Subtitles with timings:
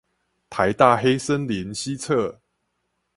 [0.49, 2.39] 臺大黑森林西側